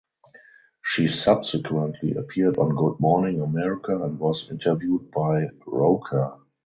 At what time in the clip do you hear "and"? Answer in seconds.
4.03-4.17